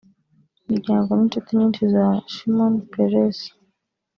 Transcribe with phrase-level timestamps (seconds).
[0.67, 3.39] imiryango n’inshuti nyinshi za Shimon Peres